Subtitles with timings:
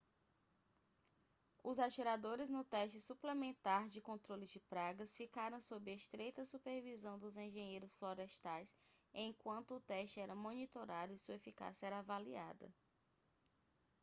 [1.63, 7.93] os atiradores no teste suplementar de controle de pragas ficaram sob estreita supervisão dos engenheiros
[7.93, 8.73] florestais
[9.13, 12.73] enquanto o teste era monitorado e sua eficácia era avaliada